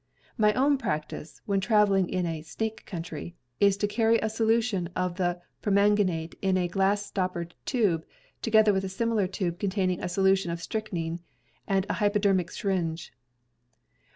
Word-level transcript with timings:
My 0.35 0.51
own 0.53 0.79
practice, 0.79 1.41
when 1.45 1.59
traveling 1.59 2.09
in 2.09 2.25
a 2.25 2.41
"snake 2.41 2.87
country," 2.87 3.35
is 3.59 3.77
to 3.77 3.87
carry 3.87 4.17
a 4.17 4.31
solution 4.31 4.89
of 4.95 5.17
the 5.17 5.39
permanganate 5.61 6.33
in 6.41 6.57
a 6.57 6.67
glass 6.67 7.05
stoppered 7.05 7.53
tube, 7.67 8.03
together 8.41 8.73
with 8.73 8.83
a 8.83 8.89
similar 8.89 9.27
tube 9.27 9.59
containing 9.59 10.01
a 10.03 10.09
solution 10.09 10.49
of 10.49 10.59
strychnin, 10.59 11.19
and 11.67 11.85
a 11.87 11.93
hypodermic 12.01 12.49
syringe. 12.49 13.13